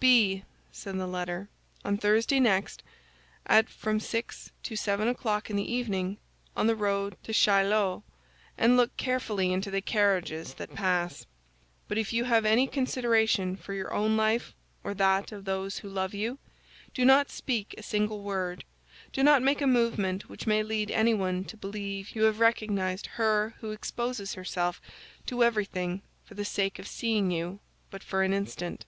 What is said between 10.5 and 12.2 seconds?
that pass; but if